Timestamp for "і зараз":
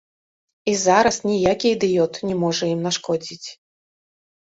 0.73-1.19